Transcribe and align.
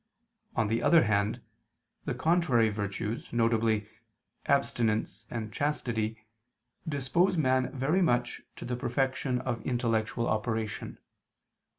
On 0.55 0.67
the 0.67 0.81
other 0.81 1.03
hand, 1.03 1.41
the 2.05 2.15
contrary 2.15 2.69
virtues, 2.69 3.27
viz. 3.27 3.83
abstinence 4.47 5.27
and 5.29 5.53
chastity, 5.53 6.17
dispose 6.89 7.37
man 7.37 7.71
very 7.71 8.01
much 8.01 8.41
to 8.55 8.65
the 8.65 8.75
perfection 8.75 9.39
of 9.41 9.61
intellectual 9.61 10.27
operation. 10.27 10.97